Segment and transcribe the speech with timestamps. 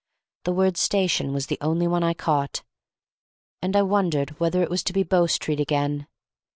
[0.45, 2.63] The word "station" was the only one I caught,
[3.61, 6.07] and I wondered whether it was to be Bow Street again.